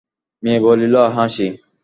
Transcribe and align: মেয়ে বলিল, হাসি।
মেয়ে 0.43 0.59
বলিল, 0.65 0.95
হাসি। 1.15 1.47